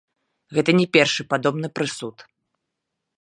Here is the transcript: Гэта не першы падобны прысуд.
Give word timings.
Гэта 0.57 0.71
не 0.79 0.87
першы 0.97 1.25
падобны 1.33 1.67
прысуд. 1.81 2.25